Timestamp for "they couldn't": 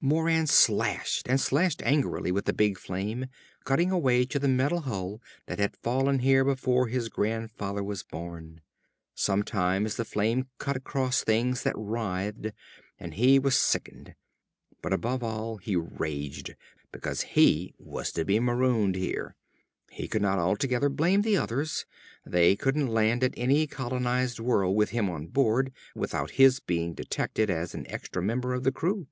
22.26-22.88